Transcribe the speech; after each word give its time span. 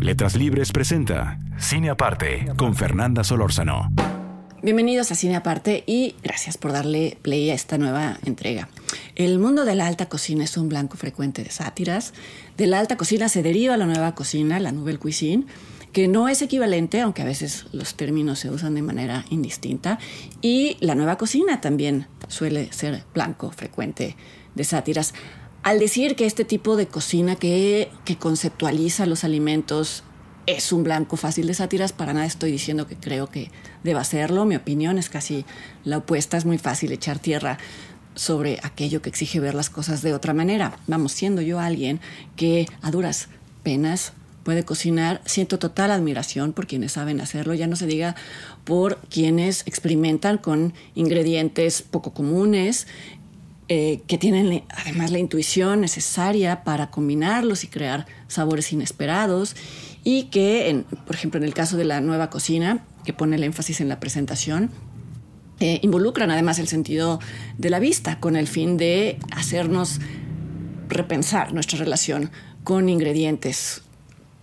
Letras 0.00 0.36
Libres 0.36 0.70
presenta 0.70 1.40
Cine 1.58 1.90
Aparte 1.90 2.46
con 2.56 2.76
Fernanda 2.76 3.24
Solórzano. 3.24 3.90
Bienvenidos 4.62 5.10
a 5.10 5.16
Cine 5.16 5.34
Aparte 5.34 5.82
y 5.86 6.14
gracias 6.22 6.56
por 6.56 6.72
darle 6.72 7.18
play 7.20 7.50
a 7.50 7.54
esta 7.54 7.78
nueva 7.78 8.18
entrega. 8.24 8.68
El 9.16 9.40
mundo 9.40 9.64
de 9.64 9.74
la 9.74 9.88
alta 9.88 10.08
cocina 10.08 10.44
es 10.44 10.56
un 10.56 10.68
blanco 10.68 10.96
frecuente 10.96 11.42
de 11.42 11.50
sátiras. 11.50 12.14
De 12.56 12.68
la 12.68 12.78
alta 12.78 12.96
cocina 12.96 13.28
se 13.28 13.42
deriva 13.42 13.76
la 13.76 13.86
nueva 13.86 14.14
cocina, 14.14 14.60
la 14.60 14.70
nouvelle 14.70 15.00
cuisine, 15.00 15.46
que 15.92 16.06
no 16.06 16.28
es 16.28 16.42
equivalente, 16.42 17.00
aunque 17.00 17.22
a 17.22 17.26
veces 17.26 17.66
los 17.72 17.96
términos 17.96 18.38
se 18.38 18.50
usan 18.50 18.76
de 18.76 18.82
manera 18.82 19.24
indistinta. 19.30 19.98
Y 20.40 20.76
la 20.78 20.94
nueva 20.94 21.18
cocina 21.18 21.60
también 21.60 22.06
suele 22.28 22.72
ser 22.72 23.02
blanco 23.12 23.50
frecuente 23.50 24.16
de 24.54 24.64
sátiras. 24.64 25.12
Al 25.62 25.78
decir 25.78 26.16
que 26.16 26.26
este 26.26 26.44
tipo 26.44 26.76
de 26.76 26.86
cocina 26.86 27.36
que, 27.36 27.90
que 28.04 28.16
conceptualiza 28.16 29.06
los 29.06 29.24
alimentos 29.24 30.04
es 30.46 30.72
un 30.72 30.82
blanco 30.82 31.16
fácil 31.16 31.46
de 31.46 31.54
sátiras, 31.54 31.92
para 31.92 32.14
nada 32.14 32.24
estoy 32.24 32.50
diciendo 32.50 32.86
que 32.86 32.96
creo 32.96 33.26
que 33.28 33.50
deba 33.84 34.02
serlo. 34.04 34.46
Mi 34.46 34.56
opinión 34.56 34.98
es 34.98 35.10
casi 35.10 35.44
la 35.84 35.98
opuesta. 35.98 36.38
Es 36.38 36.46
muy 36.46 36.56
fácil 36.56 36.90
echar 36.92 37.18
tierra 37.18 37.58
sobre 38.14 38.58
aquello 38.62 39.02
que 39.02 39.10
exige 39.10 39.40
ver 39.40 39.54
las 39.54 39.68
cosas 39.68 40.00
de 40.00 40.14
otra 40.14 40.32
manera. 40.32 40.78
Vamos, 40.86 41.12
siendo 41.12 41.42
yo 41.42 41.60
alguien 41.60 42.00
que 42.34 42.66
a 42.80 42.90
duras 42.90 43.28
penas 43.62 44.14
puede 44.42 44.64
cocinar, 44.64 45.20
siento 45.26 45.58
total 45.58 45.90
admiración 45.90 46.54
por 46.54 46.66
quienes 46.66 46.92
saben 46.92 47.20
hacerlo, 47.20 47.52
ya 47.52 47.66
no 47.66 47.76
se 47.76 47.86
diga 47.86 48.16
por 48.64 48.96
quienes 49.10 49.62
experimentan 49.66 50.38
con 50.38 50.72
ingredientes 50.94 51.82
poco 51.82 52.14
comunes 52.14 52.86
eh, 53.68 54.00
que 54.06 54.16
tienen 54.16 54.64
además 54.70 55.10
la 55.10 55.18
intuición 55.18 55.82
necesaria 55.82 56.64
para 56.64 56.90
combinarlos 56.90 57.64
y 57.64 57.68
crear 57.68 58.06
sabores 58.26 58.72
inesperados 58.72 59.56
y 60.04 60.24
que, 60.24 60.84
por 61.06 61.14
ejemplo, 61.14 61.38
en 61.38 61.44
el 61.44 61.52
caso 61.52 61.76
de 61.76 61.84
la 61.84 62.00
nueva 62.00 62.30
cocina, 62.30 62.86
que 63.04 63.12
pone 63.12 63.36
el 63.36 63.44
énfasis 63.44 63.80
en 63.80 63.88
la 63.88 64.00
presentación, 64.00 64.70
eh, 65.60 65.80
involucran 65.82 66.30
además 66.30 66.58
el 66.58 66.68
sentido 66.68 67.20
de 67.58 67.68
la 67.68 67.78
vista 67.78 68.20
con 68.20 68.36
el 68.36 68.46
fin 68.46 68.76
de 68.76 69.18
hacernos 69.32 70.00
repensar 70.88 71.52
nuestra 71.52 71.78
relación 71.78 72.30
con 72.64 72.88
ingredientes 72.88 73.82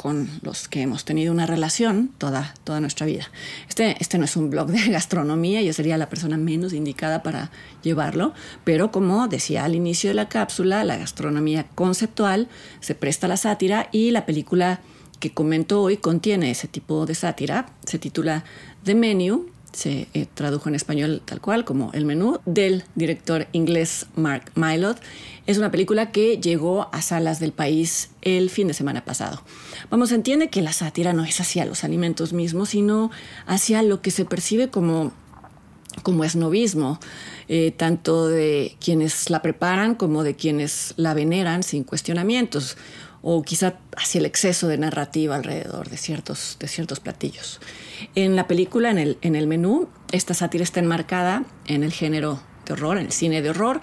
con 0.05 0.29
los 0.43 0.67
que 0.67 0.83
hemos 0.83 1.03
tenido 1.03 1.33
una 1.33 1.47
relación 1.47 2.11
toda, 2.19 2.53
toda 2.63 2.79
nuestra 2.79 3.07
vida. 3.07 3.27
Este, 3.67 3.95
este 3.99 4.19
no 4.19 4.25
es 4.25 4.37
un 4.37 4.51
blog 4.51 4.67
de 4.67 4.87
gastronomía, 4.91 5.63
yo 5.63 5.73
sería 5.73 5.97
la 5.97 6.09
persona 6.09 6.37
menos 6.37 6.73
indicada 6.73 7.23
para 7.23 7.49
llevarlo, 7.81 8.35
pero 8.63 8.91
como 8.91 9.27
decía 9.27 9.65
al 9.65 9.73
inicio 9.73 10.11
de 10.11 10.13
la 10.13 10.29
cápsula, 10.29 10.83
la 10.83 10.97
gastronomía 10.97 11.65
conceptual 11.73 12.49
se 12.81 12.93
presta 12.93 13.25
a 13.25 13.29
la 13.29 13.37
sátira 13.37 13.89
y 13.91 14.11
la 14.11 14.27
película 14.27 14.79
que 15.19 15.31
comento 15.31 15.81
hoy 15.81 15.97
contiene 15.97 16.51
ese 16.51 16.67
tipo 16.67 17.07
de 17.07 17.15
sátira, 17.15 17.65
se 17.83 17.97
titula 17.97 18.43
The 18.83 18.93
Menu, 18.93 19.47
se 19.75 20.07
eh, 20.13 20.25
tradujo 20.33 20.69
en 20.69 20.75
español 20.75 21.21
tal 21.25 21.41
cual 21.41 21.65
como 21.65 21.91
El 21.93 22.05
menú 22.05 22.39
del 22.45 22.83
director 22.95 23.47
inglés 23.51 24.07
Mark 24.15 24.51
Mylod. 24.55 24.97
Es 25.45 25.57
una 25.57 25.69
película 25.69 26.11
que 26.11 26.39
llegó 26.39 26.89
a 26.91 27.01
salas 27.01 27.39
del 27.39 27.51
país 27.51 28.09
el 28.21 28.49
fin 28.49 28.67
de 28.67 28.73
semana 28.73 29.05
pasado. 29.05 29.43
Vamos, 29.89 30.11
entiende 30.11 30.49
que 30.49 30.61
la 30.61 30.73
sátira 30.73 31.13
no 31.13 31.23
es 31.23 31.39
hacia 31.41 31.65
los 31.65 31.83
alimentos 31.83 32.33
mismos, 32.33 32.69
sino 32.69 33.11
hacia 33.45 33.83
lo 33.83 34.01
que 34.01 34.11
se 34.11 34.25
percibe 34.25 34.69
como 34.69 35.11
como 36.03 36.25
esnovismo, 36.25 36.99
eh, 37.47 37.71
tanto 37.71 38.27
de 38.27 38.75
quienes 38.83 39.29
la 39.29 39.41
preparan 39.41 39.95
como 39.95 40.23
de 40.23 40.35
quienes 40.35 40.93
la 40.97 41.13
veneran 41.13 41.63
sin 41.63 41.85
cuestionamientos, 41.85 42.75
o 43.27 43.41
quizá 43.41 43.79
hacia 43.97 44.19
el 44.19 44.25
exceso 44.27 44.67
de 44.67 44.77
narrativa 44.77 45.35
alrededor 45.35 45.89
de 45.89 45.97
ciertos, 45.97 46.57
de 46.59 46.67
ciertos 46.67 46.99
platillos. 46.99 47.59
En 48.13 48.35
la 48.35 48.45
película, 48.45 48.91
en 48.91 48.99
el, 48.99 49.17
en 49.21 49.35
el 49.35 49.47
menú, 49.47 49.89
esta 50.11 50.35
sátira 50.35 50.63
está 50.63 50.79
enmarcada 50.79 51.43
en 51.65 51.83
el 51.83 51.91
género 51.91 52.39
de 52.67 52.73
horror, 52.73 52.99
en 52.99 53.07
el 53.07 53.11
cine 53.11 53.41
de 53.41 53.49
horror, 53.49 53.81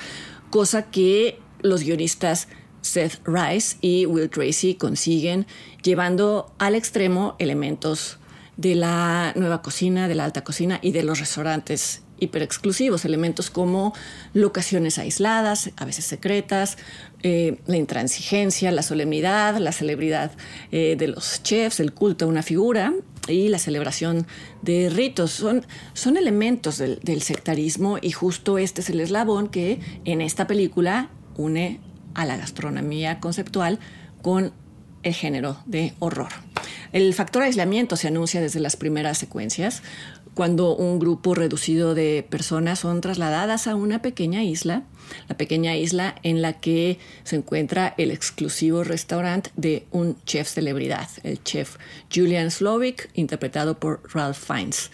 cosa 0.50 0.92
que 0.92 1.40
los 1.60 1.82
guionistas 1.82 2.46
Seth 2.82 3.20
Rice 3.26 3.78
y 3.80 4.06
Will 4.06 4.30
Tracy 4.30 4.76
consiguen 4.76 5.48
llevando 5.82 6.54
al 6.58 6.76
extremo 6.76 7.34
elementos 7.40 8.20
de 8.56 8.76
la 8.76 9.32
nueva 9.34 9.60
cocina, 9.60 10.06
de 10.06 10.14
la 10.14 10.24
alta 10.24 10.44
cocina 10.44 10.78
y 10.82 10.92
de 10.92 11.02
los 11.02 11.18
restaurantes 11.18 12.02
hiperexclusivos, 12.22 13.04
elementos 13.04 13.50
como 13.50 13.92
locaciones 14.32 14.98
aisladas, 14.98 15.70
a 15.76 15.84
veces 15.84 16.04
secretas, 16.04 16.78
eh, 17.22 17.58
la 17.66 17.76
intransigencia, 17.76 18.70
la 18.70 18.82
solemnidad, 18.82 19.58
la 19.58 19.72
celebridad 19.72 20.32
eh, 20.70 20.96
de 20.96 21.08
los 21.08 21.42
chefs, 21.42 21.80
el 21.80 21.92
culto 21.92 22.24
a 22.24 22.28
una 22.28 22.42
figura 22.42 22.92
y 23.28 23.48
la 23.48 23.58
celebración 23.58 24.26
de 24.62 24.88
ritos. 24.88 25.32
Son, 25.32 25.66
son 25.94 26.16
elementos 26.16 26.78
del, 26.78 27.00
del 27.02 27.22
sectarismo 27.22 27.98
y 28.00 28.12
justo 28.12 28.58
este 28.58 28.80
es 28.80 28.90
el 28.90 29.00
eslabón 29.00 29.48
que 29.48 29.80
en 30.04 30.20
esta 30.20 30.46
película 30.46 31.10
une 31.36 31.80
a 32.14 32.24
la 32.24 32.36
gastronomía 32.36 33.20
conceptual 33.20 33.78
con 34.22 34.52
el 35.02 35.14
género 35.14 35.58
de 35.66 35.94
horror. 35.98 36.28
El 36.92 37.14
factor 37.14 37.42
aislamiento 37.42 37.96
se 37.96 38.08
anuncia 38.08 38.40
desde 38.40 38.60
las 38.60 38.76
primeras 38.76 39.18
secuencias, 39.18 39.82
cuando 40.34 40.74
un 40.74 40.98
grupo 40.98 41.34
reducido 41.34 41.94
de 41.94 42.26
personas 42.28 42.78
son 42.80 43.00
trasladadas 43.00 43.66
a 43.66 43.74
una 43.74 44.00
pequeña 44.00 44.42
isla, 44.42 44.84
la 45.28 45.36
pequeña 45.36 45.76
isla 45.76 46.14
en 46.22 46.40
la 46.40 46.54
que 46.54 46.98
se 47.24 47.36
encuentra 47.36 47.94
el 47.98 48.10
exclusivo 48.10 48.82
restaurante 48.82 49.50
de 49.56 49.86
un 49.90 50.16
chef 50.24 50.48
celebridad, 50.48 51.08
el 51.22 51.42
chef 51.42 51.76
Julian 52.14 52.50
Slovic, 52.50 53.10
interpretado 53.14 53.78
por 53.78 54.00
Ralph 54.12 54.38
Fiennes. 54.38 54.90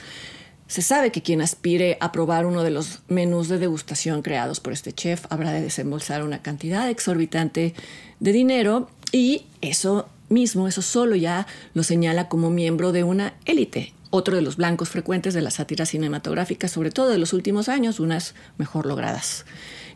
Se 0.67 0.83
sabe 0.83 1.13
que 1.13 1.23
quien 1.23 1.41
aspire 1.41 1.97
a 2.01 2.13
probar 2.13 2.45
uno 2.45 2.63
de 2.63 2.71
los 2.71 3.01
menús 3.09 3.49
de 3.49 3.59
degustación 3.59 4.21
creados 4.23 4.61
por 4.61 4.73
este 4.73 4.93
chef 4.93 5.25
habrá 5.31 5.53
de 5.53 5.63
desembolsar 5.63 6.23
una 6.23 6.43
cantidad 6.43 6.91
exorbitante 6.91 7.75
de 8.21 8.33
dinero 8.33 8.91
y 9.13 9.47
eso 9.63 10.09
mismo, 10.29 10.69
eso 10.69 10.83
solo 10.83 11.17
ya 11.17 11.47
lo 11.73 11.83
señala 11.85 12.29
como 12.29 12.51
miembro 12.51 12.93
de 12.93 13.03
una 13.03 13.35
élite. 13.47 13.95
Otro 14.11 14.37
de 14.37 14.43
los 14.43 14.57
blancos 14.57 14.89
frecuentes 14.89 15.35
de 15.35 15.43
la 15.43 15.51
sátira 15.51 15.87
cinematográfica, 15.87 16.69
sobre 16.69 16.91
todo 16.91 17.09
de 17.09 17.19
los 17.19 17.33
últimos 17.33 17.69
años, 17.69 18.01
unas 18.01 18.35
mejor 18.57 18.87
logradas 18.87 19.45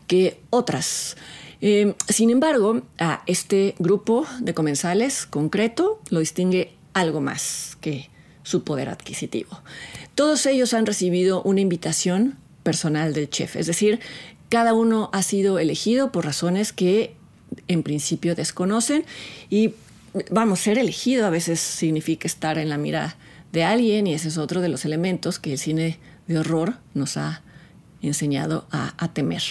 que 0.07 0.39
otras. 0.49 1.17
Eh, 1.61 1.95
sin 2.09 2.29
embargo, 2.29 2.81
a 2.99 3.23
este 3.25 3.75
grupo 3.79 4.27
de 4.39 4.53
comensales 4.53 5.25
concreto 5.25 6.01
lo 6.09 6.19
distingue 6.19 6.73
algo 6.93 7.21
más 7.21 7.77
que 7.81 8.09
su 8.43 8.63
poder 8.63 8.89
adquisitivo. 8.89 9.61
Todos 10.15 10.45
ellos 10.45 10.73
han 10.73 10.85
recibido 10.85 11.41
una 11.43 11.61
invitación 11.61 12.37
personal 12.63 13.13
del 13.13 13.29
chef, 13.29 13.55
es 13.55 13.67
decir, 13.67 13.99
cada 14.49 14.73
uno 14.73 15.09
ha 15.13 15.23
sido 15.23 15.57
elegido 15.57 16.11
por 16.11 16.25
razones 16.25 16.73
que 16.73 17.15
en 17.67 17.83
principio 17.83 18.35
desconocen 18.35 19.05
y 19.49 19.73
vamos, 20.29 20.59
ser 20.59 20.77
elegido 20.77 21.25
a 21.25 21.29
veces 21.29 21.59
significa 21.59 22.27
estar 22.27 22.57
en 22.57 22.69
la 22.69 22.77
mira 22.77 23.15
de 23.53 23.63
alguien 23.63 24.07
y 24.07 24.13
ese 24.13 24.27
es 24.27 24.37
otro 24.37 24.59
de 24.59 24.67
los 24.67 24.83
elementos 24.83 25.39
que 25.39 25.53
el 25.53 25.57
cine 25.57 25.99
de 26.27 26.39
horror 26.39 26.75
nos 26.93 27.15
ha 27.15 27.43
enseñado 28.01 28.67
a, 28.71 28.93
a 28.97 29.13
temer. 29.13 29.43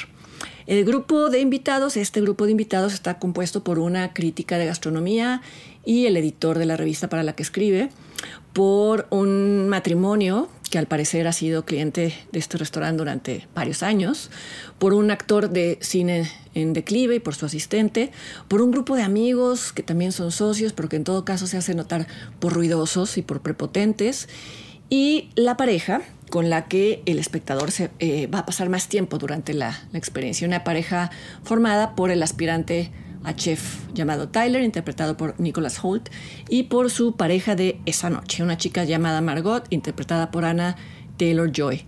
El 0.67 0.85
grupo 0.85 1.31
de 1.31 1.41
invitados, 1.41 1.97
este 1.97 2.21
grupo 2.21 2.45
de 2.45 2.53
invitados 2.53 2.93
está 2.93 3.19
compuesto 3.19 3.65
por 3.65 3.79
una 3.79 4.13
crítica 4.13 4.59
de 4.59 4.67
gastronomía 4.67 5.41
y 5.85 6.07
el 6.07 6.17
editor 6.17 6.59
de 6.59 6.67
la 6.67 6.77
revista 6.77 7.09
para 7.09 7.23
la 7.23 7.33
que 7.35 7.43
escribe, 7.43 7.91
por 8.53 9.07
un 9.11 9.69
matrimonio 9.69 10.49
que 10.73 10.79
al 10.79 10.87
parecer 10.87 11.29
ha 11.29 11.35
sido 11.35 11.67
cliente 11.67 12.15
de 12.33 12.39
este 12.39 12.57
restaurante 12.57 12.97
durante 12.97 13.47
varios 13.55 13.83
años, 13.83 14.31
por 14.79 14.95
un 14.95 15.11
actor 15.11 15.51
de 15.51 15.77
cine 15.83 16.27
en 16.55 16.73
declive 16.73 17.17
y 17.17 17.21
por 17.21 17.35
su 17.35 17.45
asistente, 17.45 18.11
por 18.49 18.63
un 18.63 18.71
grupo 18.71 18.97
de 18.97 19.03
amigos 19.03 19.75
que 19.75 19.83
también 19.83 20.13
son 20.13 20.33
socios, 20.33 20.73
pero 20.73 20.89
que 20.89 20.97
en 20.97 21.05
todo 21.05 21.27
caso 21.27 21.47
se 21.47 21.59
hace 21.59 21.75
notar 21.75 22.07
por 22.41 22.55
ruidosos 22.55 23.19
y 23.19 23.23
por 23.23 23.43
prepotentes, 23.43 24.31
y 24.89 25.29
la 25.35 25.59
pareja 25.59 26.01
con 26.31 26.49
la 26.49 26.69
que 26.69 27.03
el 27.05 27.19
espectador 27.19 27.71
se, 27.71 27.91
eh, 27.99 28.27
va 28.29 28.39
a 28.39 28.47
pasar 28.47 28.71
más 28.71 28.89
tiempo 28.89 29.19
durante 29.19 29.53
la, 29.53 29.79
la 29.93 29.99
experiencia, 29.99 30.49
una 30.49 30.65
pareja 30.65 31.11
formada 31.43 31.95
por 31.95 32.11
el 32.11 32.23
aspirante 32.23 32.91
a 33.25 33.35
chef 33.35 33.79
llamado 33.95 34.29
Tyler, 34.29 34.63
interpretado 34.63 35.17
por 35.17 35.39
Nicholas 35.41 35.79
Holt, 35.83 36.09
y 36.49 36.65
por 36.65 36.91
su 36.91 37.17
pareja 37.17 37.55
de 37.55 37.81
esa 37.87 38.11
noche, 38.11 38.43
una 38.43 38.57
chica 38.57 38.85
llamada 38.85 39.21
Margot, 39.21 39.67
interpretada 39.71 40.31
por 40.31 40.45
Anna 40.45 40.77
Taylor 41.17 41.51
Joy. 41.53 41.85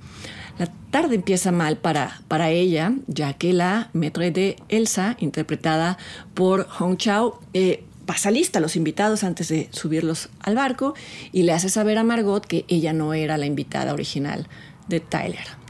La 0.58 0.66
tarde 0.90 1.16
empieza 1.16 1.50
mal 1.50 1.76
para, 1.76 2.20
para 2.28 2.50
ella, 2.50 2.92
ya 3.08 3.32
que 3.32 3.52
la 3.52 3.90
maître 3.92 4.30
de 4.30 4.56
Elsa, 4.68 5.16
interpretada 5.18 5.98
por 6.34 6.68
Hong 6.68 6.96
Chao, 6.96 7.40
eh, 7.54 7.84
pasa 8.06 8.30
lista 8.30 8.58
a 8.58 8.62
los 8.62 8.76
invitados 8.76 9.24
antes 9.24 9.48
de 9.48 9.68
subirlos 9.72 10.28
al 10.40 10.54
barco 10.54 10.94
y 11.32 11.42
le 11.42 11.52
hace 11.52 11.68
saber 11.68 11.98
a 11.98 12.04
Margot 12.04 12.46
que 12.46 12.64
ella 12.68 12.92
no 12.92 13.14
era 13.14 13.36
la 13.38 13.46
invitada 13.46 13.92
original 13.92 14.46
de 14.88 15.00
Tyler. 15.00 15.64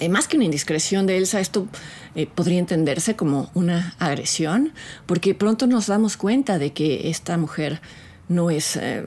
Eh, 0.00 0.08
más 0.08 0.26
que 0.26 0.36
una 0.36 0.44
indiscreción 0.44 1.06
de 1.06 1.16
Elsa, 1.16 1.40
esto 1.40 1.68
eh, 2.14 2.26
podría 2.26 2.58
entenderse 2.58 3.16
como 3.16 3.50
una 3.54 3.94
agresión, 3.98 4.72
porque 5.06 5.34
pronto 5.34 5.66
nos 5.66 5.86
damos 5.86 6.16
cuenta 6.16 6.58
de 6.58 6.72
que 6.72 7.08
esta 7.10 7.36
mujer 7.36 7.80
no 8.28 8.50
es 8.50 8.76
eh, 8.76 9.04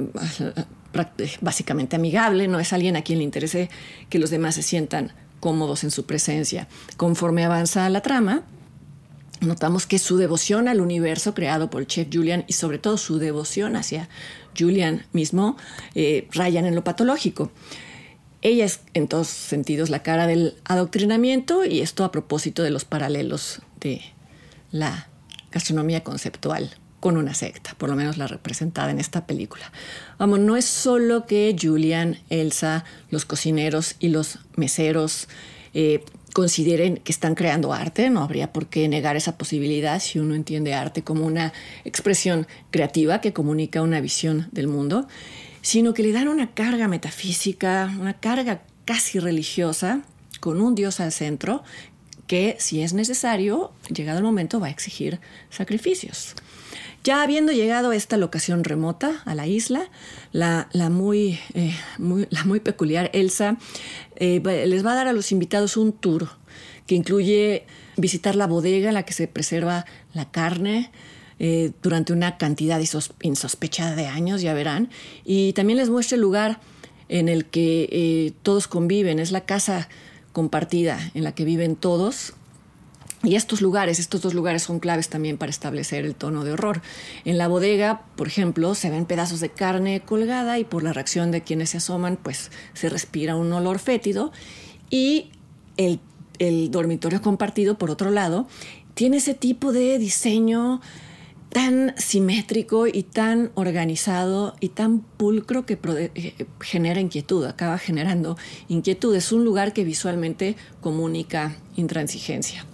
básicamente 1.42 1.96
amigable, 1.96 2.48
no 2.48 2.60
es 2.60 2.74
alguien 2.74 2.96
a 2.96 3.02
quien 3.02 3.20
le 3.20 3.24
interese 3.24 3.70
que 4.10 4.20
los 4.20 4.30
demás 4.30 4.56
se 4.56 4.64
sientan 4.64 5.14
cómodos 5.40 5.84
en 5.84 5.92
su 5.92 6.06
presencia. 6.06 6.68
Conforme 6.98 7.46
avanza 7.46 7.90
la 7.90 8.02
trama, 8.02 8.44
notamos 9.42 9.86
que 9.86 10.00
su 10.00 10.18
devoción 10.18 10.68
al 10.68 10.82
universo 10.82 11.34
creado 11.34 11.70
por 11.70 11.82
el 11.82 11.88
chef 11.88 12.08
Julian 12.12 12.44
y 12.48 12.54
sobre 12.54 12.80
todo 12.80 12.98
su 12.98 13.20
devoción 13.20 13.76
hacia 13.76 14.10
Julian 14.58 15.06
mismo 15.14 15.58
eh, 15.96 16.28
rayan 16.32 16.66
en 16.66 16.76
lo 16.76 16.84
patológico. 16.84 17.52
Ella 18.42 18.66
es 18.66 18.82
en 18.94 19.08
todos 19.08 19.28
sentidos 19.28 19.90
la 19.90 20.04
cara 20.04 20.28
del 20.28 20.56
adoctrinamiento 20.66 21.66
y 21.66 21.82
esto 21.82 22.04
a 22.04 22.12
propósito 22.12 22.64
de 22.64 22.70
los 22.70 22.86
paralelos 22.86 23.62
de 23.80 24.02
la 24.72 25.08
gastronomía 25.52 26.04
conceptual 26.04 26.76
con 27.00 27.18
una 27.18 27.34
secta, 27.34 27.76
por 27.78 27.90
lo 27.90 27.96
menos 27.96 28.18
la 28.18 28.28
representada 28.28 28.92
en 28.92 29.00
esta 29.00 29.26
película. 29.26 29.72
Vamos, 30.18 30.40
no 30.40 30.58
es 30.58 30.66
solo 30.66 31.26
que 31.26 31.56
Julian, 31.60 32.20
Elsa, 32.30 32.86
los 33.10 33.26
cocineros 33.26 33.96
y 34.00 34.10
los 34.10 34.40
meseros 34.56 35.28
eh, 35.74 36.04
consideren 36.34 36.98
que 36.98 37.12
están 37.12 37.36
creando 37.36 37.74
arte, 37.74 38.10
no 38.10 38.22
habría 38.22 38.52
por 38.52 38.68
qué 38.68 38.88
negar 38.88 39.16
esa 39.16 39.38
posibilidad 39.38 40.00
si 40.00 40.20
uno 40.20 40.36
entiende 40.36 40.74
arte 40.74 41.04
como 41.04 41.26
una 41.26 41.54
expresión 41.86 42.48
creativa 42.72 43.22
que 43.22 43.34
comunica 43.34 43.82
una 43.82 44.02
visión 44.02 44.48
del 44.52 44.68
mundo, 44.68 45.08
sino 45.68 45.94
que 45.94 46.02
le 46.02 46.14
dan 46.14 46.30
una 46.30 46.54
carga 46.54 46.88
metafísica, 46.88 47.94
una 48.00 48.14
carga 48.14 48.62
casi 48.86 49.20
religiosa, 49.20 50.02
con 50.40 50.62
un 50.62 50.76
dios 50.76 51.02
al 51.02 51.12
centro, 51.12 51.62
que 52.26 52.56
si 52.58 52.82
es 52.82 52.94
necesario, 52.94 53.74
llegado 53.94 54.20
el 54.20 54.24
momento, 54.24 54.62
va 54.62 54.68
a 54.68 54.70
exigir 54.70 55.20
sacrificios. 55.50 56.36
Ya 57.04 57.22
habiendo 57.22 57.52
llegado 57.52 57.90
a 57.90 57.98
esta 57.98 58.16
locación 58.16 58.64
remota, 58.64 59.22
a 59.26 59.36
la 59.36 59.46
isla, 59.46 59.90
la, 60.32 60.70
muy, 60.90 61.38
eh, 61.54 61.76
la 62.30 62.46
muy 62.46 62.62
peculiar 62.62 63.10
Elsa 63.12 63.58
eh, 64.16 64.42
les 64.68 64.86
va 64.86 64.94
a 64.94 64.96
dar 64.96 65.08
a 65.10 65.14
los 65.14 65.34
invitados 65.34 65.76
un 65.76 65.92
tour 65.92 66.30
que 66.86 66.96
incluye 66.96 67.66
visitar 67.98 68.38
la 68.38 68.48
bodega 68.48 68.88
en 68.88 68.94
la 68.94 69.04
que 69.04 69.12
se 69.12 69.28
preserva 69.28 69.86
la 70.14 70.32
carne, 70.32 70.92
eh, 71.40 71.72
durante 71.82 72.14
una 72.14 72.38
cantidad 72.38 72.82
insospechada 73.22 73.96
de 73.96 74.08
años, 74.08 74.42
ya 74.42 74.54
verán. 74.54 74.90
Y 75.26 75.54
también 75.54 75.78
les 75.78 75.90
muestra 75.90 76.16
el 76.16 76.22
lugar 76.22 76.60
en 77.10 77.30
el 77.30 77.46
que 77.46 78.34
todos 78.44 78.68
conviven, 78.68 79.20
es 79.20 79.32
la 79.32 79.46
casa 79.46 79.88
compartida 80.34 81.00
en 81.14 81.24
la 81.24 81.34
que 81.34 81.46
viven 81.46 81.76
todos 81.76 82.34
y 83.24 83.36
estos 83.36 83.62
lugares, 83.62 84.00
estos 84.00 84.22
dos 84.22 84.34
lugares 84.36 84.64
son 84.64 84.80
claves 84.80 85.10
también 85.10 85.38
para 85.38 85.50
establecer 85.50 86.06
el 86.06 86.14
tono 86.14 86.44
de 86.44 86.52
horror. 86.52 86.82
En 87.26 87.38
la 87.40 87.48
bodega, 87.48 88.04
por 88.16 88.28
ejemplo, 88.28 88.76
se 88.76 88.92
ven 88.92 89.06
pedazos 89.06 89.40
de 89.40 89.50
carne 89.50 90.02
colgada 90.02 90.60
y 90.60 90.64
por 90.64 90.84
la 90.84 90.94
reacción 90.94 91.32
de 91.32 91.42
quienes 91.42 91.72
se 91.72 91.78
asoman, 91.78 92.18
pues 92.18 92.52
se 92.74 92.90
respira 92.90 93.36
un 93.36 93.52
olor 93.52 93.80
fétido. 93.80 94.32
Y 94.92 95.32
el, 95.78 96.00
el 96.38 96.70
dormitorio 96.70 97.22
compartido, 97.22 97.80
por 97.80 97.90
otro 97.90 98.12
lado, 98.12 98.48
tiene 98.94 99.18
ese 99.18 99.34
tipo 99.34 99.74
de 99.74 99.98
diseño 99.98 100.80
tan 101.50 101.94
simétrico 101.98 102.88
y 102.88 103.04
tan 103.04 103.52
organizado 103.56 104.56
y 104.60 104.70
tan 104.70 105.00
pulcro 105.00 105.66
que 105.66 105.80
eh, 106.16 106.46
genera 106.60 107.00
inquietud, 107.00 107.46
acaba 107.46 107.78
generando 107.78 108.38
inquietud. 108.68 109.16
Es 109.16 109.32
un 109.32 109.46
lugar 109.46 109.74
que 109.74 109.84
visualmente 109.84 110.56
comunica 110.82 111.56
intransigencia. 111.76 112.66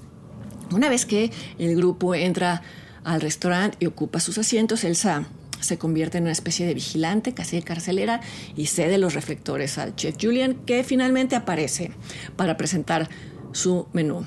Una 0.72 0.90
vez 0.90 1.06
que 1.06 1.32
el 1.60 1.76
grupo 1.76 2.16
entra 2.16 2.62
al 3.04 3.22
restaurante 3.22 3.78
y 3.80 3.86
ocupa 3.86 4.20
sus 4.20 4.38
asientos, 4.38 4.84
Elsa 4.84 5.28
se 5.60 5.78
convierte 5.78 6.18
en 6.18 6.26
una 6.26 6.34
especie 6.34 6.66
de 6.66 6.74
vigilante, 6.74 7.34
casi 7.34 7.56
de 7.56 7.64
carcelera, 7.64 8.22
y 8.56 8.66
cede 8.68 8.98
los 8.98 9.14
reflectores 9.14 9.78
al 9.78 9.96
chef 9.96 10.16
Julian, 10.22 10.56
que 10.66 10.84
finalmente 10.84 11.36
aparece 11.36 11.92
para 12.36 12.58
presentar 12.58 13.10
su 13.54 13.88
menú. 13.94 14.26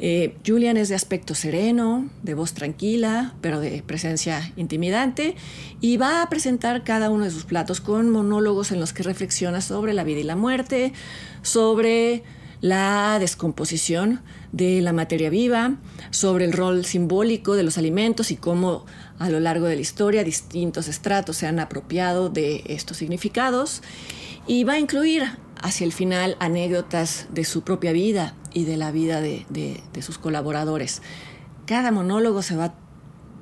Eh, 0.00 0.36
Julian 0.46 0.76
es 0.76 0.88
de 0.88 0.94
aspecto 0.94 1.34
sereno, 1.34 2.08
de 2.22 2.34
voz 2.34 2.52
tranquila, 2.52 3.34
pero 3.40 3.60
de 3.60 3.82
presencia 3.82 4.52
intimidante, 4.56 5.34
y 5.80 5.96
va 5.96 6.22
a 6.22 6.28
presentar 6.28 6.84
cada 6.84 7.10
uno 7.10 7.24
de 7.24 7.30
sus 7.30 7.44
platos 7.44 7.80
con 7.80 8.10
monólogos 8.10 8.70
en 8.70 8.80
los 8.80 8.92
que 8.92 9.02
reflexiona 9.02 9.60
sobre 9.60 9.94
la 9.94 10.04
vida 10.04 10.20
y 10.20 10.24
la 10.24 10.36
muerte, 10.36 10.92
sobre 11.42 12.22
la 12.60 13.18
descomposición 13.20 14.20
de 14.52 14.80
la 14.80 14.92
materia 14.92 15.30
viva, 15.30 15.76
sobre 16.10 16.44
el 16.44 16.52
rol 16.52 16.84
simbólico 16.84 17.54
de 17.54 17.62
los 17.62 17.78
alimentos 17.78 18.30
y 18.30 18.36
cómo 18.36 18.84
a 19.18 19.30
lo 19.30 19.40
largo 19.40 19.66
de 19.66 19.76
la 19.76 19.80
historia 19.80 20.24
distintos 20.24 20.88
estratos 20.88 21.36
se 21.36 21.46
han 21.46 21.60
apropiado 21.60 22.28
de 22.28 22.64
estos 22.66 22.96
significados. 22.96 23.82
Y 24.46 24.64
va 24.64 24.74
a 24.74 24.78
incluir 24.78 25.24
hacia 25.62 25.84
el 25.84 25.92
final 25.92 26.36
anécdotas 26.40 27.26
de 27.30 27.44
su 27.44 27.62
propia 27.62 27.92
vida 27.92 28.34
y 28.52 28.64
de 28.64 28.76
la 28.76 28.90
vida 28.90 29.20
de, 29.20 29.82
sus 30.00 30.18
colaboradores. 30.18 31.02
Cada 31.66 31.90
monólogo 31.90 32.42
se 32.42 32.56
va 32.56 32.74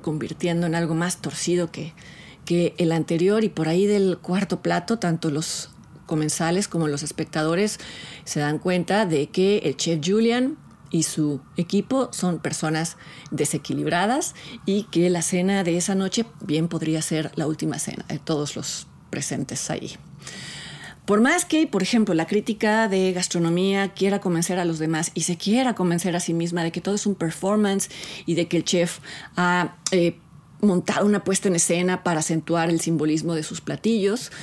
convirtiendo 0.01 0.67
en 0.67 0.75
algo 0.75 0.95
más 0.95 1.21
torcido 1.21 1.71
que, 1.71 1.93
que 2.45 2.73
el 2.77 2.91
anterior 2.91 3.43
y 3.43 3.49
por 3.49 3.67
ahí 3.67 3.85
del 3.85 4.17
cuarto 4.17 4.61
plato, 4.61 4.99
tanto 4.99 5.29
los 5.31 5.71
comensales 6.05 6.67
como 6.67 6.87
los 6.87 7.03
espectadores 7.03 7.79
se 8.23 8.39
dan 8.39 8.57
cuenta 8.59 9.05
de 9.05 9.27
que 9.27 9.59
el 9.59 9.75
chef 9.75 9.99
Julian 10.03 10.57
y 10.89 11.03
su 11.03 11.41
equipo 11.57 12.09
son 12.11 12.39
personas 12.39 12.97
desequilibradas 13.31 14.33
y 14.65 14.83
que 14.83 15.09
la 15.09 15.21
cena 15.21 15.63
de 15.63 15.77
esa 15.77 15.95
noche 15.95 16.25
bien 16.41 16.67
podría 16.69 17.01
ser 17.01 17.31
la 17.35 17.45
última 17.45 17.77
cena 17.77 18.05
de 18.07 18.19
todos 18.19 18.55
los 18.55 18.87
presentes 19.09 19.69
ahí. 19.69 19.97
Por 21.07 21.21
más 21.21 21.45
que, 21.45 21.67
por 21.67 21.83
ejemplo, 21.83 22.13
la 22.13 22.27
crítica 22.27 22.89
de 22.89 23.13
gastronomía 23.13 23.93
quiera 23.93 24.19
convencer 24.19 24.59
a 24.59 24.65
los 24.65 24.77
demás 24.77 25.11
y 25.13 25.21
se 25.21 25.37
quiera 25.37 25.73
convencer 25.73 26.17
a 26.17 26.19
sí 26.19 26.33
misma 26.33 26.65
de 26.65 26.73
que 26.73 26.81
todo 26.81 26.95
es 26.95 27.07
un 27.07 27.15
performance 27.15 27.89
y 28.25 28.35
de 28.35 28.49
que 28.49 28.57
el 28.57 28.65
chef 28.65 28.99
ha 29.37 29.77
eh, 29.91 30.17
montado 30.59 31.05
una 31.05 31.23
puesta 31.23 31.47
en 31.47 31.55
escena 31.55 32.03
para 32.03 32.19
acentuar 32.19 32.69
el 32.69 32.81
simbolismo 32.81 33.35
de 33.35 33.43
sus 33.43 33.61
platillos, 33.61 34.33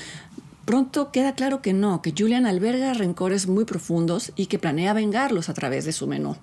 Pronto 0.64 1.12
queda 1.12 1.34
claro 1.34 1.60
que 1.60 1.74
no, 1.74 2.00
que 2.00 2.14
Julian 2.16 2.46
alberga 2.46 2.94
rencores 2.94 3.46
muy 3.46 3.66
profundos 3.66 4.32
y 4.34 4.46
que 4.46 4.58
planea 4.58 4.94
vengarlos 4.94 5.50
a 5.50 5.54
través 5.54 5.84
de 5.84 5.92
su 5.92 6.06
menú. 6.06 6.36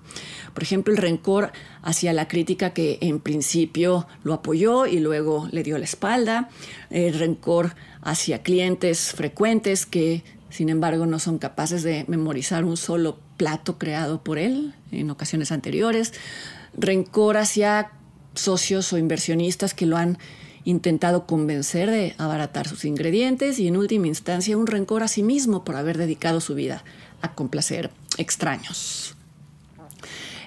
Por 0.54 0.62
ejemplo, 0.62 0.94
el 0.94 1.00
rencor 1.00 1.52
hacia 1.82 2.12
la 2.12 2.28
crítica 2.28 2.72
que 2.72 2.98
en 3.00 3.18
principio 3.18 4.06
lo 4.22 4.32
apoyó 4.32 4.86
y 4.86 5.00
luego 5.00 5.48
le 5.50 5.64
dio 5.64 5.76
la 5.76 5.84
espalda, 5.84 6.50
el 6.90 7.18
rencor 7.18 7.74
hacia 8.00 8.42
clientes 8.42 9.12
frecuentes 9.12 9.86
que 9.86 10.22
sin 10.50 10.68
embargo 10.68 11.06
no 11.06 11.18
son 11.18 11.38
capaces 11.38 11.82
de 11.82 12.04
memorizar 12.06 12.64
un 12.64 12.76
solo 12.76 13.18
plato 13.36 13.78
creado 13.78 14.22
por 14.22 14.38
él 14.38 14.74
en 14.92 15.10
ocasiones 15.10 15.50
anteriores, 15.50 16.12
rencor 16.74 17.38
hacia 17.38 17.90
socios 18.34 18.92
o 18.92 18.98
inversionistas 18.98 19.74
que 19.74 19.86
lo 19.86 19.96
han 19.96 20.18
intentado 20.64 21.26
convencer 21.26 21.90
de 21.90 22.14
abaratar 22.18 22.68
sus 22.68 22.84
ingredientes 22.84 23.58
y 23.58 23.68
en 23.68 23.76
última 23.76 24.06
instancia 24.06 24.56
un 24.56 24.66
rencor 24.66 25.02
a 25.02 25.08
sí 25.08 25.22
mismo 25.22 25.64
por 25.64 25.76
haber 25.76 25.98
dedicado 25.98 26.40
su 26.40 26.54
vida 26.54 26.84
a 27.20 27.34
complacer 27.34 27.90
extraños. 28.18 29.16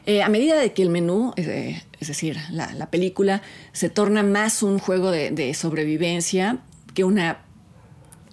Eh, 0.06 0.22
a 0.22 0.30
medida 0.30 0.60
de 0.60 0.72
que 0.72 0.84
el 0.84 0.90
menú, 0.90 1.34
eh, 1.36 1.82
es 2.00 2.08
decir, 2.08 2.38
la, 2.52 2.90
película, 2.92 3.42
se 3.72 3.90
torna 3.90 4.22
más 4.22 4.62
un 4.62 4.78
juego 4.78 5.10
de, 5.10 5.54
sobrevivencia 5.56 6.60
que, 6.94 7.04
una, 7.04 7.40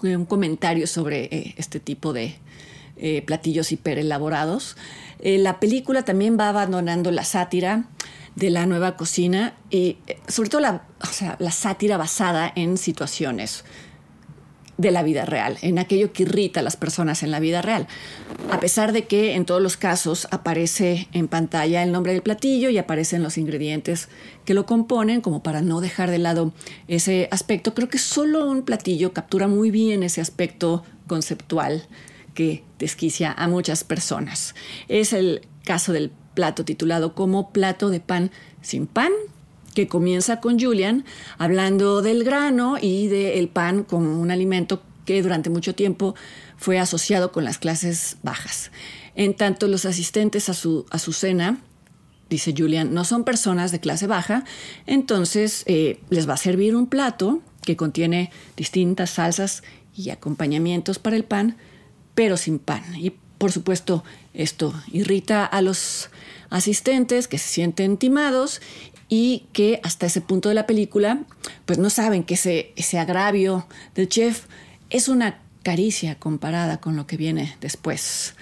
un 0.03 0.27
comentario 0.27 0.87
sobre 0.87 1.25
eh, 1.25 1.55
este 1.57 1.81
tipo 1.81 2.13
de 2.13 2.37
platillos 3.27 3.73
hiperelaborados, 3.73 4.77
la 5.19 5.59
película 5.59 6.05
también 6.05 6.39
va 6.39 6.51
abandonando 6.51 7.11
la 7.11 7.25
sátira, 7.25 7.87
de 8.37 8.51
la 8.51 8.67
nueva 8.67 8.97
cocina 8.97 9.55
y 9.71 9.99
eh, 10.07 10.19
sobre 10.29 10.49
todo 10.49 10.61
la, 10.61 10.85
la 11.39 11.51
sátira 11.51 11.97
basada 11.97 12.53
en 12.55 12.79
situaciones 12.79 13.65
de 14.79 14.91
la 14.91 15.03
vida 15.03 15.25
real, 15.25 15.59
en 15.63 15.79
aquello 15.79 16.13
que 16.13 16.25
irrita 16.25 16.61
a 16.61 16.63
las 16.63 16.77
personas 16.77 17.23
en 17.23 17.31
la 17.31 17.41
vida 17.41 17.63
real. 17.63 17.87
A 18.51 18.59
pesar 18.59 18.93
de 18.93 19.05
que 19.05 19.35
en 19.35 19.45
todos 19.45 19.63
los 19.63 19.77
casos 19.77 20.27
aparece 20.31 21.09
en 21.13 21.29
pantalla 21.29 21.83
el 21.83 21.93
nombre 21.93 22.13
del 22.13 22.23
platillo 22.23 22.71
y 22.71 22.79
aparecen 22.79 23.23
los 23.23 23.39
ingredientes 23.39 24.09
que 24.45 24.55
lo 24.55 24.67
componen, 24.67 25.21
como 25.21 25.43
para 25.43 25.63
no 25.63 25.81
dejar 25.81 26.11
de 26.11 26.19
lado 26.19 26.53
ese 26.89 27.29
aspecto, 27.31 27.75
creo 27.75 27.89
que 27.89 27.99
solo 27.99 28.51
un 28.51 28.63
platillo 28.63 29.13
captura 29.13 29.47
muy 29.47 29.71
bien 29.71 30.03
ese 30.03 30.21
aspecto 30.21 30.85
conceptual 31.07 31.87
que 32.35 32.65
desquicia 32.79 33.33
a 33.33 33.49
muchas 33.49 33.85
personas. 33.85 34.55
Es 34.89 35.13
el 35.13 35.47
caso 35.65 35.93
del 35.93 36.11
plato 36.35 36.65
titulado 36.65 37.15
como 37.15 37.53
plato 37.53 37.91
de 37.91 38.01
pan 38.01 38.31
sin 38.61 38.87
pan, 38.87 39.13
que 39.75 39.89
comienza 39.89 40.41
con 40.41 40.61
Julian 40.61 41.05
hablando 41.39 42.03
del 42.03 42.25
grano 42.25 42.77
y 42.81 43.09
del 43.09 43.49
pan 43.49 43.85
como 43.85 44.21
un 44.21 44.31
alimento 44.31 44.83
que 45.05 45.23
durante 45.23 45.51
mucho 45.51 45.75
tiempo 45.75 46.15
fue 46.57 46.79
asociado 46.79 47.33
con 47.33 47.45
las 47.45 47.59
clases 47.59 48.19
bajas. 48.23 48.71
En 49.15 49.35
tanto, 49.35 49.69
los 49.69 49.85
asistentes 49.85 50.49
a 50.49 50.55
su, 50.55 50.87
a 50.91 50.99
su 50.99 51.13
cena, 51.13 51.59
dice 52.31 52.55
Julian, 52.57 52.95
no 52.95 53.05
son 53.05 53.25
personas 53.25 53.73
de 53.73 53.81
clase 53.81 54.07
baja, 54.07 54.45
entonces 54.87 55.65
eh, 55.67 56.01
les 56.09 56.29
va 56.29 56.35
a 56.35 56.39
servir 56.39 56.77
un 56.77 56.87
plato 56.87 57.43
que 57.63 57.77
contiene 57.77 58.31
distintas 58.57 59.11
salsas 59.11 59.63
y 59.95 60.11
acompañamientos 60.11 60.99
para 60.99 61.17
el 61.17 61.25
pan, 61.25 61.57
pero 62.15 62.37
sin 62.37 62.59
pan. 62.59 62.83
Por 63.43 63.51
supuesto, 63.51 64.05
esto 64.35 64.73
irrita 64.93 65.45
a 65.45 65.63
los 65.63 66.11
asistentes 66.49 67.27
que 67.27 67.39
se 67.39 67.49
sienten 67.49 67.97
timados 67.97 68.61
y 69.09 69.47
que 69.53 69.81
hasta 69.83 70.07
ese 70.07 70.21
punto 70.21 70.49
de 70.49 70.55
la 70.55 70.65
película 70.65 71.25
pues 71.67 71.77
no 71.81 71.91
saben 71.91 72.23
que 72.23 72.35
ese, 72.35 72.73
ese 72.77 73.01
agravio 73.01 73.67
del 73.97 74.09
chef 74.09 74.45
es 74.91 75.09
una 75.09 75.41
caricia 75.65 76.21
comparada 76.21 76.79
con 76.79 76.95
lo 76.95 77.09
que 77.09 77.17
viene 77.17 77.57
después. 77.61 78.37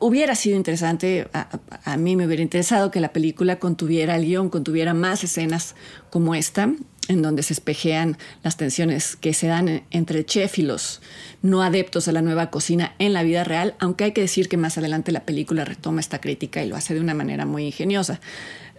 Hubiera 0.00 0.34
sido 0.34 0.56
interesante, 0.56 1.28
a, 1.32 1.96
mí 1.96 2.16
me 2.16 2.26
hubiera 2.26 2.42
interesado 2.42 2.90
que 2.90 2.98
la 2.98 3.12
película 3.12 3.60
contuviera 3.60 4.16
el 4.16 4.24
guion, 4.24 4.50
contuviera 4.50 4.92
más 4.92 5.22
escenas 5.22 5.76
como 6.10 6.34
esta, 6.34 6.68
en 7.08 7.22
donde 7.22 7.42
se 7.42 7.52
espejean 7.52 8.16
las 8.42 8.56
tensiones 8.56 9.16
que 9.16 9.34
se 9.34 9.46
dan 9.46 9.82
entre 9.90 10.18
el 10.20 10.26
chef 10.26 10.58
y 10.58 10.62
los 10.62 11.00
no 11.42 11.62
adeptos 11.62 12.08
a 12.08 12.12
la 12.12 12.22
nueva 12.22 12.50
cocina 12.50 12.94
en 12.98 13.12
la 13.12 13.22
vida 13.22 13.44
real, 13.44 13.74
aunque 13.78 14.04
hay 14.04 14.12
que 14.12 14.22
decir 14.22 14.48
que 14.48 14.56
más 14.56 14.78
adelante 14.78 15.12
la 15.12 15.24
película 15.24 15.64
retoma 15.64 16.00
esta 16.00 16.20
crítica 16.20 16.62
y 16.62 16.68
lo 16.68 16.76
hace 16.76 16.94
de 16.94 17.00
una 17.00 17.14
manera 17.14 17.44
muy 17.46 17.66
ingeniosa. 17.66 18.20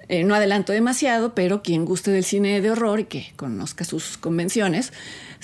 Eh, 0.08 0.24
no 0.24 0.36
adelanto 0.36 0.72
demasiado, 0.72 1.34
pero 1.34 1.63
quien 1.63 1.84
guste 1.84 2.12
del 2.12 2.24
cine 2.24 2.62
de 2.62 2.70
horror 2.70 3.00
y 3.00 3.05
que 3.05 3.34
conozca 3.36 3.86
sus 3.86 4.17
convenciones, 4.17 4.94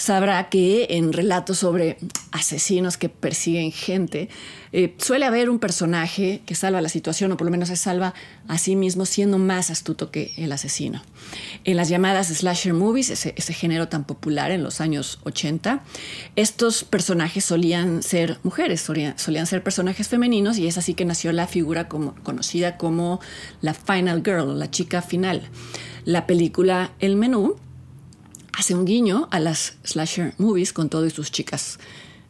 sabrá 0.01 0.49
que 0.49 0.87
en 0.89 1.13
relatos 1.13 1.59
sobre 1.59 1.97
asesinos 2.31 2.97
que 2.97 3.07
persiguen 3.07 3.71
gente, 3.71 4.29
eh, 4.73 4.95
suele 4.97 5.25
haber 5.25 5.47
un 5.47 5.59
personaje 5.59 6.41
que 6.47 6.55
salva 6.55 6.81
la 6.81 6.89
situación 6.89 7.31
o 7.31 7.37
por 7.37 7.45
lo 7.45 7.51
menos 7.51 7.69
se 7.69 7.75
salva 7.75 8.15
a 8.47 8.57
sí 8.57 8.75
mismo 8.75 9.05
siendo 9.05 9.37
más 9.37 9.69
astuto 9.69 10.09
que 10.09 10.31
el 10.37 10.51
asesino. 10.53 11.03
En 11.65 11.77
las 11.77 11.89
llamadas 11.89 12.29
slasher 12.29 12.73
movies, 12.73 13.11
ese, 13.11 13.53
género 13.53 13.89
tan 13.89 14.05
popular 14.05 14.49
en 14.49 14.63
los 14.63 14.81
años 14.81 15.19
80, 15.23 15.83
estos 16.35 16.83
personajes 16.83 17.45
solían 17.45 18.01
ser 18.01 18.39
mujeres, 18.41 18.81
solían, 18.81 19.45
ser 19.45 19.61
personajes 19.61 20.07
femeninos 20.07 20.57
y 20.57 20.65
es 20.65 20.79
así 20.79 20.95
que 20.95 21.05
nació 21.05 21.31
la 21.31 21.45
figura 21.45 21.87
conocida 21.87 22.75
como 22.77 23.19
la 23.61 23.75
Final 23.75 24.23
Girl, 24.25 24.57
la 24.57 24.71
chica 24.71 25.03
final. 25.03 25.47
La 26.05 26.25
película 26.25 26.91
El 26.99 27.17
Menú 27.17 27.57
hace 28.53 28.75
un 28.75 28.85
guiño 28.85 29.27
a 29.31 29.39
las 29.39 29.77
slasher 29.83 30.33
movies 30.37 30.73
con 30.73 30.89
todas 30.89 31.13
sus 31.13 31.31
chicas 31.31 31.79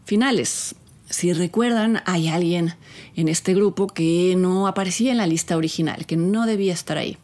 finales. 0.05 0.75
Si 1.09 1.33
recuerdan, 1.33 2.01
hay 2.05 2.29
alguien 2.29 2.75
en 3.15 3.27
este 3.27 3.53
grupo 3.53 3.87
que 3.87 4.35
no 4.37 4.67
aparecía 4.67 5.11
en 5.11 5.17
la 5.17 5.27
lista 5.27 5.57
original, 5.57 6.05
que 6.05 6.15
no 6.17 6.45
debía 6.45 6.73
estar 6.73 6.97
ahí. 6.97 7.17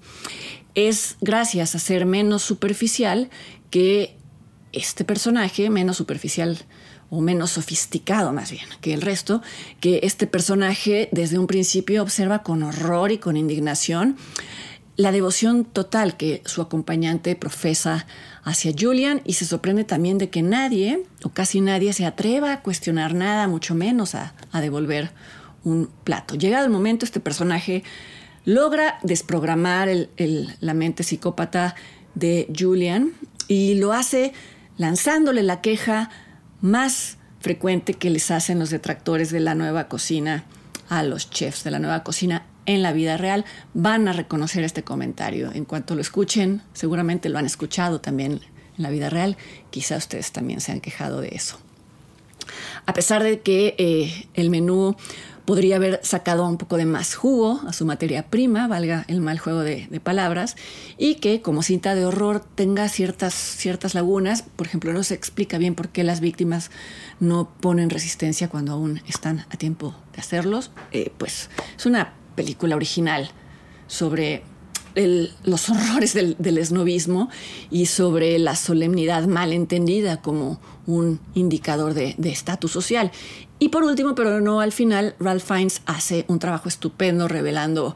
Es 0.76 1.16
gracias 1.22 1.74
a 1.74 1.80
ser 1.80 2.06
menos 2.06 2.44
superficial 2.44 3.30
que 3.70 4.18
este 4.74 5.06
personaje, 5.06 5.70
menos 5.70 5.98
superficial 5.98 6.58
o 7.10 7.22
menos 7.22 7.52
sofisticado 7.52 8.34
más 8.34 8.52
bien 8.52 8.66
que 8.82 8.94
el 8.94 9.02
resto, 9.02 9.42
que 9.80 10.02
este 10.04 10.28
personaje 10.28 11.08
desde 11.12 11.40
un 11.40 11.48
principio 11.48 12.04
observa 12.04 12.44
con 12.44 12.64
horror 12.64 13.12
y 13.12 13.18
con 13.18 13.38
indignación 13.38 14.18
la 14.98 15.12
devoción 15.12 15.64
total 15.64 16.18
que 16.18 16.42
su 16.46 16.62
acompañante 16.62 17.36
profesa 17.36 18.08
hacia 18.48 18.72
Julian 18.72 19.20
y 19.26 19.34
se 19.34 19.44
sorprende 19.44 19.84
también 19.84 20.18
de 20.18 20.30
que 20.30 20.42
nadie 20.42 21.04
o 21.22 21.30
casi 21.30 21.60
nadie 21.60 21.92
se 21.92 22.06
atreva 22.06 22.54
a 22.54 22.62
cuestionar 22.62 23.14
nada, 23.14 23.46
mucho 23.50 23.76
menos 23.76 24.16
a, 24.16 24.34
devolver 24.54 25.12
un 25.66 25.90
plato. 26.06 26.36
Llegado 26.36 26.64
el 26.64 26.72
momento, 26.72 27.04
este 27.04 27.20
personaje 27.20 27.84
logra 28.46 29.00
desprogramar 29.04 29.90
la 30.62 30.74
mente 30.74 31.04
psicópata 31.04 31.76
de 32.16 32.48
Julian 32.58 33.12
y 33.50 33.76
lo 33.76 33.92
hace 33.92 34.32
lanzándole 34.78 35.44
la 35.44 35.60
queja 35.60 36.10
más 36.62 37.18
frecuente 37.42 37.96
que 37.96 38.10
les 38.10 38.32
hacen 38.32 38.60
los 38.60 38.70
detractores 38.70 39.30
de 39.30 39.42
la 39.42 39.56
nueva 39.56 39.90
cocina 39.90 40.46
a 40.88 41.04
los 41.04 41.30
chefs 41.30 41.66
de 41.66 41.72
la 41.72 41.80
nueva 41.80 42.06
cocina 42.06 42.46
en 42.68 42.84
la 42.84 42.94
vida 42.94 43.18
real 43.18 43.46
van 43.74 44.08
a 44.08 44.14
reconocer 44.14 44.64
este 44.64 44.84
comentario. 44.84 45.52
En 45.52 45.66
cuanto 45.66 45.96
lo 45.96 46.02
escuchen, 46.02 46.62
seguramente 46.74 47.30
lo 47.30 47.40
han 47.40 47.48
escuchado 47.48 48.00
también 48.00 48.34
en 48.78 48.84
la 48.84 48.92
vida 48.92 49.10
real. 49.10 49.38
Quizá 49.72 49.98
ustedes 49.98 50.32
también 50.32 50.62
se 50.62 50.72
han 50.72 50.82
quejado 50.82 51.22
de 51.22 51.30
eso. 51.30 51.58
A 52.86 52.94
pesar 52.94 53.24
de 53.24 53.40
que 53.42 53.76
eh, 53.78 54.28
el 54.36 54.50
menú 54.50 54.96
podría 55.46 55.78
haber 55.78 56.02
sacado 56.04 56.46
un 56.46 56.58
poco 56.58 56.76
de 56.76 56.86
más 56.86 57.16
jugo 57.16 57.62
a 57.66 57.72
su 57.72 57.86
materia 57.86 58.24
prima, 58.30 58.68
valga 58.68 59.06
el 59.08 59.22
mal 59.22 59.40
juego 59.40 59.62
de, 59.62 59.88
palabras, 60.04 60.58
y 60.98 61.16
que 61.16 61.42
como 61.42 61.64
cinta 61.64 61.96
de 61.96 62.06
horror 62.06 62.44
tenga 62.56 62.90
ciertas, 62.90 63.34
ciertas 63.34 63.96
lagunas. 63.96 64.42
Por 64.42 64.68
ejemplo, 64.68 64.92
no 64.92 65.04
se 65.04 65.14
explica 65.14 65.58
bien 65.58 65.74
por 65.74 65.88
qué 65.88 66.04
las 66.04 66.20
víctimas 66.20 66.70
no 67.22 67.50
ponen 67.62 67.90
resistencia 67.90 68.50
cuando 68.50 68.74
aún 68.74 69.02
están 69.08 69.46
a 69.50 69.56
tiempo 69.56 69.96
de 70.14 70.20
hacerlos. 70.20 70.72
Eh, 70.92 71.14
pues 71.18 71.50
es 71.78 71.86
una 71.86 72.14
película 72.38 72.78
original 72.78 73.30
sobre 73.88 74.44
los 75.44 75.70
horrores 75.70 76.14
del, 76.14 76.38
del, 76.40 76.58
esnovismo 76.58 77.30
y 77.70 77.88
sobre 77.88 78.40
la 78.40 78.56
solemnidad 78.56 79.28
mal 79.28 79.52
entendida 79.52 80.22
como 80.22 80.62
un 80.86 81.20
indicador 81.34 81.94
de 81.94 82.16
estatus 82.30 82.72
social. 82.72 83.12
Y 83.60 83.70
por 83.70 83.84
último, 83.84 84.16
pero 84.16 84.40
no 84.40 84.62
al 84.62 84.72
final, 84.72 85.16
Ralph 85.20 85.44
Fiennes 85.44 85.82
hace 85.86 86.26
un 86.28 86.40
trabajo 86.40 86.70
estupendo 86.70 87.28
revelando 87.28 87.96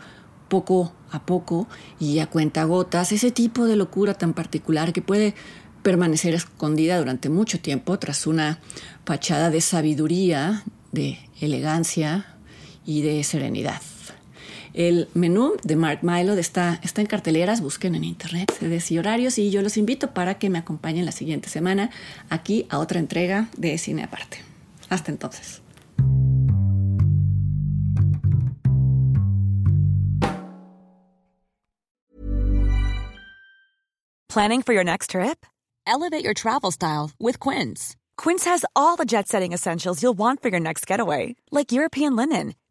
poco 0.50 0.92
a 1.12 1.26
poco 1.26 1.68
y 2.00 2.20
a 2.20 2.28
cuenta 2.28 2.64
gotas 2.66 3.12
ese 3.12 3.32
tipo 3.32 3.66
de 3.66 3.76
locura 3.76 4.16
tan 4.16 4.34
particular 4.34 4.92
que 4.92 5.02
puede 5.02 5.36
permanecer 5.84 6.34
escondida 6.34 6.98
durante 6.98 7.30
mucho 7.30 7.60
tiempo 7.60 7.98
tras 8.00 8.28
una 8.28 8.60
fachada 9.06 9.50
de 9.50 9.62
sabiduría, 9.62 10.64
de 10.92 11.20
elegancia 11.40 12.38
y 12.86 13.02
de 13.02 13.24
serenidad. 13.24 13.82
El 14.74 15.10
menú 15.14 15.54
de 15.64 15.76
Mark 15.76 16.00
Milo 16.02 16.34
está, 16.34 16.80
está 16.84 17.02
en 17.02 17.08
carteleras, 17.08 17.62
busquen 17.62 17.96
en 17.96 18.04
internet 18.04 18.52
CDs 18.58 18.92
y 18.92 19.00
horarios 19.00 19.38
y 19.38 19.52
yo 19.52 19.62
los 19.62 19.78
invito 19.78 20.12
para 20.12 20.36
que 20.36 20.50
me 20.50 20.60
acompañen 20.60 21.06
la 21.06 21.12
siguiente 21.12 21.50
semana 21.50 21.90
aquí 22.30 22.66
a 22.70 22.80
otra 22.80 23.00
entrega 23.00 23.50
de 23.58 23.78
Cine 23.78 24.04
Aparte. 24.04 24.42
Hasta 24.90 25.12
entonces. 25.12 25.62
Planning 34.30 34.62
for 34.62 34.74
your 34.74 34.86
next 34.86 35.10
trip? 35.10 35.46
Elevate 35.86 36.24
your 36.24 36.34
travel 36.34 36.72
style 36.72 37.12
with 37.20 37.38
Quince. 37.40 37.98
Quince 38.16 38.46
has 38.46 38.64
all 38.78 38.96
the 38.96 39.04
jet 39.04 39.28
setting 39.28 39.52
essentials 39.52 40.02
you'll 40.02 40.18
want 40.18 40.42
for 40.42 40.50
your 40.50 40.62
next 40.62 40.88
getaway, 40.88 41.36
like 41.52 41.74
European 41.74 42.16
linen 42.16 42.54